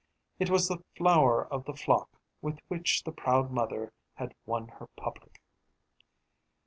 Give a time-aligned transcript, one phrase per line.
[0.39, 2.09] It was the flower of the flock
[2.41, 5.39] with which the proud mother had won her public.